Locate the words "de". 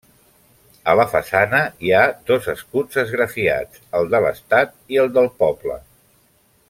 4.15-4.23